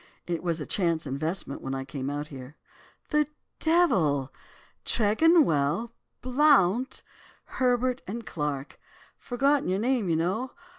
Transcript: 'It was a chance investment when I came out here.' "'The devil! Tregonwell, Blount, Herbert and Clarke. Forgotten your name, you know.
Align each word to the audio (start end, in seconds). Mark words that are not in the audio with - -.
'It 0.25 0.41
was 0.41 0.59
a 0.59 0.65
chance 0.65 1.05
investment 1.05 1.61
when 1.61 1.75
I 1.75 1.85
came 1.85 2.09
out 2.09 2.29
here.' 2.29 2.57
"'The 3.11 3.27
devil! 3.59 4.33
Tregonwell, 4.83 5.91
Blount, 6.23 7.03
Herbert 7.45 8.01
and 8.07 8.25
Clarke. 8.25 8.79
Forgotten 9.19 9.69
your 9.69 9.77
name, 9.77 10.09
you 10.09 10.15
know. 10.15 10.53